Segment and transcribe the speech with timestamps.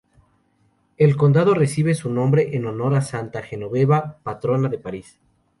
[0.97, 5.19] El condado recibe su nombre en honor a Santa Genoveva, patrona de París.